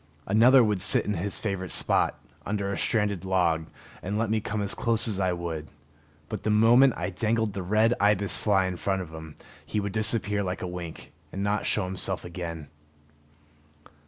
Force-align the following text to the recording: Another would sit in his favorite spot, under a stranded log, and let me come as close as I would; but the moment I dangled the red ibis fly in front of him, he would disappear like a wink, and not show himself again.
Another 0.25 0.63
would 0.63 0.81
sit 0.81 1.05
in 1.05 1.13
his 1.13 1.37
favorite 1.37 1.69
spot, 1.69 2.19
under 2.43 2.71
a 2.73 2.75
stranded 2.75 3.23
log, 3.23 3.67
and 4.01 4.17
let 4.17 4.31
me 4.31 4.41
come 4.41 4.63
as 4.63 4.73
close 4.73 5.07
as 5.07 5.19
I 5.19 5.31
would; 5.31 5.67
but 6.27 6.41
the 6.41 6.49
moment 6.49 6.95
I 6.97 7.11
dangled 7.11 7.53
the 7.53 7.61
red 7.61 7.93
ibis 7.99 8.39
fly 8.39 8.65
in 8.65 8.77
front 8.77 9.03
of 9.03 9.13
him, 9.13 9.35
he 9.63 9.79
would 9.79 9.91
disappear 9.91 10.41
like 10.41 10.63
a 10.63 10.67
wink, 10.67 11.13
and 11.31 11.43
not 11.43 11.67
show 11.67 11.85
himself 11.85 12.25
again. 12.25 12.69